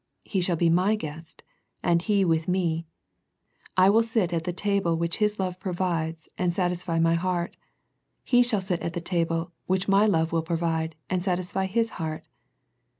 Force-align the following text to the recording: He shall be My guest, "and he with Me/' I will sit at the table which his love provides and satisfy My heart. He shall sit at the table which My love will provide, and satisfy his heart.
He 0.23 0.41
shall 0.41 0.55
be 0.55 0.67
My 0.71 0.95
guest, 0.95 1.43
"and 1.83 2.01
he 2.01 2.25
with 2.25 2.47
Me/' 2.47 2.85
I 3.77 3.91
will 3.91 4.01
sit 4.01 4.33
at 4.33 4.45
the 4.45 4.51
table 4.51 4.95
which 4.97 5.17
his 5.17 5.37
love 5.37 5.59
provides 5.59 6.27
and 6.39 6.51
satisfy 6.51 6.97
My 6.97 7.13
heart. 7.13 7.55
He 8.23 8.41
shall 8.41 8.61
sit 8.61 8.79
at 8.81 8.93
the 8.93 8.99
table 8.99 9.51
which 9.67 9.87
My 9.87 10.07
love 10.07 10.31
will 10.31 10.41
provide, 10.41 10.95
and 11.07 11.21
satisfy 11.21 11.67
his 11.67 11.89
heart. 12.01 12.25